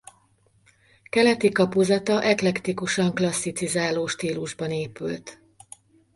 [1.09, 5.41] Keleti kapuzata eklektikusan klasszicizáló stílusban épült.